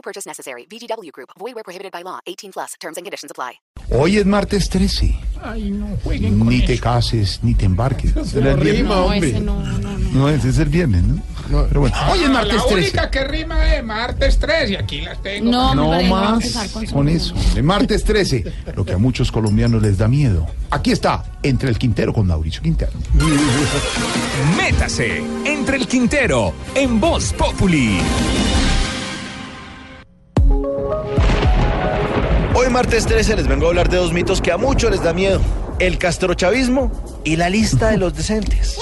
No 0.00 0.02
purchase 0.02 0.26
necessary. 0.26 0.64
VGW 0.66 1.10
Group. 1.12 1.28
Void 1.38 1.54
where 1.54 1.62
prohibited 1.62 1.92
by 1.92 2.02
law. 2.02 2.20
18 2.26 2.52
plus. 2.52 2.72
Terms 2.80 2.96
and 2.96 3.04
conditions 3.04 3.30
apply. 3.30 3.60
Hoy 3.90 4.16
es 4.16 4.24
martes 4.24 4.70
13. 4.70 5.14
Ay, 5.42 5.70
no 5.72 5.88
jueguen 6.02 6.38
con 6.38 6.48
Ni 6.48 6.64
te 6.64 6.72
eso. 6.74 6.82
cases, 6.82 7.40
ni 7.42 7.54
te 7.54 7.66
embarques. 7.66 8.14
No 8.16 8.56
rima, 8.56 9.02
hombre. 9.02 9.28
ese 9.30 9.40
no, 9.40 9.62
no, 9.62 9.78
no. 9.78 9.98
No, 10.12 10.28
ese 10.30 10.48
es 10.48 10.58
el 10.58 10.68
viernes, 10.70 11.02
¿no? 11.02 11.20
Pero 11.68 11.80
bueno, 11.80 11.96
hoy 12.10 12.20
es 12.20 12.26
Ah, 12.26 12.32
martes 12.32 12.54
la 12.56 12.62
13. 12.66 12.74
única 12.74 13.10
que 13.10 13.24
rima 13.24 13.74
es 13.74 13.84
martes 13.84 14.38
3 14.38 14.70
y 14.70 14.76
aquí 14.76 15.00
las 15.02 15.20
tengo. 15.22 15.50
No, 15.50 16.02
más 16.04 16.68
con 16.72 16.86
con 16.86 17.08
eso. 17.08 17.34
De 17.54 17.62
martes 17.62 18.02
13, 18.04 18.44
lo 18.76 18.84
que 18.86 18.92
a 18.94 18.98
muchos 18.98 19.30
colombianos 19.30 19.82
les 19.82 19.98
da 19.98 20.08
miedo. 20.08 20.46
Aquí 20.70 20.92
está, 20.92 21.24
entre 21.42 21.68
el 21.68 21.76
Quintero 21.78 22.12
con 22.14 22.26
Mauricio 22.26 22.62
Quintero. 22.62 22.92
Métase 24.56 25.22
entre 25.44 25.76
el 25.76 25.86
Quintero 25.86 26.54
en 26.74 27.00
Voz 27.00 27.32
Populi. 27.34 27.98
Martes 32.80 33.04
13 33.04 33.36
les 33.36 33.46
vengo 33.46 33.66
a 33.66 33.68
hablar 33.68 33.90
de 33.90 33.98
dos 33.98 34.14
mitos 34.14 34.40
que 34.40 34.50
a 34.50 34.56
muchos 34.56 34.90
les 34.90 35.02
da 35.02 35.12
miedo. 35.12 35.38
El 35.80 35.98
castrochavismo 35.98 36.90
y 37.24 37.36
la 37.36 37.50
lista 37.50 37.90
de 37.90 37.98
los 37.98 38.14
decentes. 38.14 38.78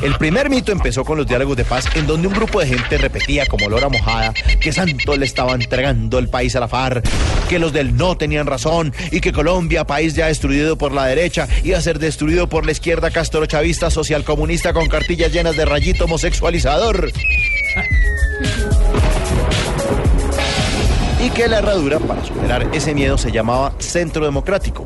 El 0.00 0.14
primer 0.14 0.48
mito 0.48 0.72
empezó 0.72 1.04
con 1.04 1.18
los 1.18 1.26
diálogos 1.26 1.58
de 1.58 1.66
paz 1.66 1.84
en 1.94 2.06
donde 2.06 2.26
un 2.26 2.32
grupo 2.32 2.60
de 2.60 2.68
gente 2.68 2.96
repetía 2.96 3.44
como 3.44 3.68
lora 3.68 3.90
mojada 3.90 4.32
que 4.62 4.72
Santos 4.72 5.18
le 5.18 5.26
estaba 5.26 5.52
entregando 5.52 6.18
el 6.18 6.30
país 6.30 6.56
a 6.56 6.60
la 6.60 6.68
FARC, 6.68 7.06
que 7.50 7.58
los 7.58 7.74
del 7.74 7.94
no 7.94 8.16
tenían 8.16 8.46
razón 8.46 8.94
y 9.12 9.20
que 9.20 9.30
Colombia, 9.30 9.84
país 9.84 10.14
ya 10.14 10.28
destruido 10.28 10.78
por 10.78 10.92
la 10.92 11.04
derecha, 11.04 11.46
iba 11.64 11.76
a 11.76 11.82
ser 11.82 11.98
destruido 11.98 12.48
por 12.48 12.64
la 12.64 12.72
izquierda 12.72 13.10
castrochavista 13.10 13.90
social 13.90 14.24
comunista 14.24 14.72
con 14.72 14.88
cartillas 14.88 15.34
llenas 15.34 15.54
de 15.54 15.66
rayito 15.66 16.06
homosexualizador. 16.06 17.12
Y 21.20 21.30
que 21.30 21.48
la 21.48 21.58
herradura 21.58 21.98
para 21.98 22.24
superar 22.24 22.68
ese 22.72 22.94
miedo 22.94 23.18
se 23.18 23.32
llamaba 23.32 23.72
Centro 23.78 24.24
Democrático. 24.24 24.84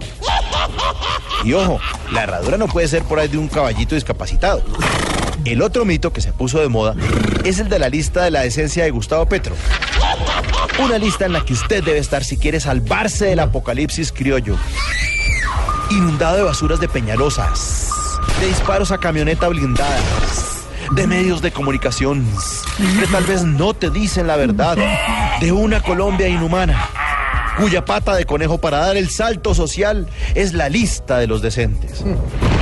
Y 1.44 1.52
ojo, 1.52 1.80
la 2.12 2.22
herradura 2.22 2.56
no 2.56 2.68
puede 2.68 2.88
ser 2.88 3.02
por 3.02 3.18
ahí 3.18 3.28
de 3.28 3.38
un 3.38 3.48
caballito 3.48 3.94
discapacitado. 3.94 4.62
El 5.44 5.60
otro 5.60 5.84
mito 5.84 6.12
que 6.12 6.20
se 6.20 6.32
puso 6.32 6.60
de 6.60 6.68
moda 6.68 6.94
es 7.44 7.58
el 7.58 7.68
de 7.68 7.78
la 7.78 7.88
lista 7.88 8.22
de 8.22 8.30
la 8.30 8.42
decencia 8.42 8.84
de 8.84 8.90
Gustavo 8.90 9.26
Petro. 9.26 9.54
Una 10.78 10.98
lista 10.98 11.26
en 11.26 11.32
la 11.32 11.44
que 11.44 11.52
usted 11.52 11.82
debe 11.82 11.98
estar 11.98 12.24
si 12.24 12.36
quiere 12.36 12.60
salvarse 12.60 13.26
del 13.26 13.40
apocalipsis 13.40 14.12
criollo. 14.12 14.56
Inundado 15.90 16.36
de 16.36 16.42
basuras 16.42 16.80
de 16.80 16.88
peñalosas, 16.88 17.90
de 18.40 18.46
disparos 18.46 18.92
a 18.92 18.98
camioneta 18.98 19.48
blindadas, 19.48 20.64
de 20.92 21.06
medios 21.06 21.42
de 21.42 21.50
comunicación 21.50 22.24
que 23.00 23.06
tal 23.08 23.24
vez 23.24 23.44
no 23.44 23.74
te 23.74 23.90
dicen 23.90 24.26
la 24.26 24.36
verdad, 24.36 24.76
de 25.42 25.50
una 25.50 25.82
Colombia 25.82 26.28
inhumana, 26.28 26.88
cuya 27.58 27.84
pata 27.84 28.14
de 28.14 28.24
conejo 28.26 28.58
para 28.58 28.78
dar 28.78 28.96
el 28.96 29.10
salto 29.10 29.56
social 29.56 30.06
es 30.36 30.52
la 30.52 30.68
lista 30.68 31.18
de 31.18 31.26
los 31.26 31.42
decentes. 31.42 32.04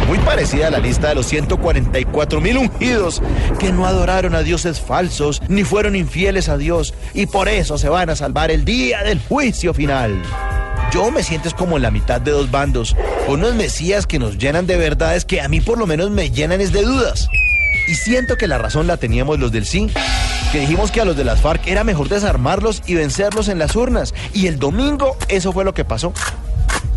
Muy 0.09 0.17
parecida 0.21 0.69
a 0.69 0.71
la 0.71 0.79
lista 0.79 1.11
de 1.11 1.17
los 1.17 1.27
144 1.27 2.41
mil 2.41 2.57
ungidos 2.57 3.21
que 3.59 3.71
no 3.71 3.85
adoraron 3.85 4.35
a 4.35 4.43
dioses 4.43 4.81
falsos 4.81 5.43
ni 5.47 5.63
fueron 5.63 5.95
infieles 5.95 6.49
a 6.49 6.57
Dios 6.57 6.95
y 7.13 7.27
por 7.27 7.51
eso 7.51 7.77
se 7.77 7.91
van 7.91 8.09
a 8.09 8.17
salvar 8.17 8.51
el 8.51 8.65
día 8.65 9.03
del 9.03 9.21
juicio 9.21 9.75
final. 9.75 10.23
Yo 10.91 11.11
me 11.11 11.23
siento 11.23 11.49
es 11.49 11.55
como 11.55 11.77
en 11.77 11.83
la 11.83 11.91
mitad 11.91 12.19
de 12.19 12.31
dos 12.31 12.51
bandos, 12.51 12.97
unos 13.29 13.55
mesías 13.57 14.07
que 14.07 14.19
nos 14.19 14.39
llenan 14.39 14.67
de 14.67 14.79
verdades 14.79 15.27
que 15.27 15.43
a 15.43 15.49
mí 15.49 15.61
por 15.61 15.77
lo 15.77 15.87
menos 15.87 16.11
me 16.11 16.31
llenan 16.31 16.63
es 16.63 16.73
de 16.73 16.81
dudas. 16.81 17.29
Y 17.91 17.97
siento 17.97 18.37
que 18.37 18.47
la 18.47 18.57
razón 18.57 18.87
la 18.87 18.99
teníamos 18.99 19.41
los 19.41 19.51
del 19.51 19.67
sí, 19.67 19.91
que 20.53 20.61
dijimos 20.61 20.93
que 20.93 21.01
a 21.01 21.05
los 21.05 21.17
de 21.17 21.25
las 21.25 21.41
FARC 21.41 21.67
era 21.67 21.83
mejor 21.83 22.09
desarmarlos 22.09 22.85
y 22.87 22.95
vencerlos 22.95 23.49
en 23.49 23.59
las 23.59 23.75
urnas. 23.75 24.15
Y 24.33 24.47
el 24.47 24.61
domingo 24.61 25.17
eso 25.27 25.53
fue 25.53 25.65
lo 25.65 25.75
que 25.75 25.85
pasó. 25.85 26.13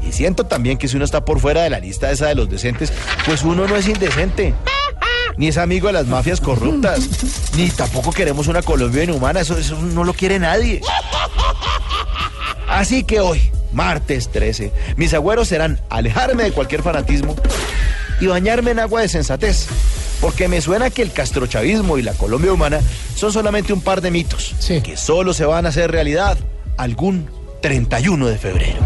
Y 0.07 0.11
siento 0.11 0.45
también 0.45 0.77
que 0.77 0.87
si 0.87 0.95
uno 0.95 1.03
está 1.03 1.25
por 1.25 1.39
fuera 1.39 1.63
de 1.63 1.71
la 1.71 1.79
lista 1.79 2.11
esa 2.11 2.27
de 2.27 2.35
los 2.35 2.47
decentes, 2.47 2.93
pues 3.25 3.41
uno 3.41 3.65
no 3.65 3.75
es 3.75 3.87
indecente. 3.87 4.53
Ni 5.35 5.47
es 5.47 5.57
amigo 5.57 5.87
de 5.87 5.93
las 5.93 6.05
mafias 6.05 6.39
corruptas. 6.39 7.09
Ni 7.57 7.71
tampoco 7.71 8.11
queremos 8.11 8.45
una 8.45 8.61
Colombia 8.61 9.03
inhumana. 9.03 9.39
Eso, 9.39 9.57
eso 9.57 9.81
no 9.81 10.03
lo 10.03 10.13
quiere 10.13 10.37
nadie. 10.37 10.79
Así 12.69 13.03
que 13.03 13.19
hoy, 13.19 13.49
martes 13.71 14.29
13, 14.31 14.71
mis 14.95 15.11
agüeros 15.15 15.47
serán 15.47 15.79
alejarme 15.89 16.43
de 16.43 16.51
cualquier 16.51 16.83
fanatismo 16.83 17.35
y 18.21 18.27
bañarme 18.27 18.69
en 18.69 18.79
agua 18.79 19.01
de 19.01 19.07
sensatez. 19.09 19.67
Porque 20.23 20.47
me 20.47 20.61
suena 20.61 20.89
que 20.89 21.01
el 21.01 21.11
castrochavismo 21.11 21.97
y 21.97 22.01
la 22.01 22.13
Colombia 22.13 22.53
humana 22.53 22.79
son 23.13 23.33
solamente 23.33 23.73
un 23.73 23.81
par 23.81 23.99
de 23.99 24.09
mitos 24.09 24.55
que 24.81 24.95
solo 24.95 25.33
se 25.33 25.43
van 25.43 25.65
a 25.65 25.69
hacer 25.69 25.91
realidad 25.91 26.37
algún 26.77 27.29
31 27.61 28.27
de 28.27 28.37
febrero. 28.37 28.79